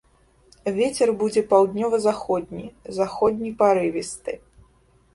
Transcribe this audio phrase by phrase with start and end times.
[0.77, 2.65] Вецер будзе паўднёва-заходні,
[2.99, 4.31] заходні парывісты.